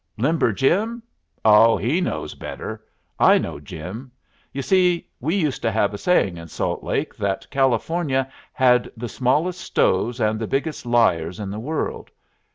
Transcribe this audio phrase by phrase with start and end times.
[0.17, 1.03] "Limber Jim?
[1.45, 2.83] Oh, he knows better.
[3.19, 4.11] I know Jim.
[4.51, 9.07] You see, we used to have a saying in Salt Lake that California had the
[9.07, 12.09] smallest stoves and the biggest liars in the world.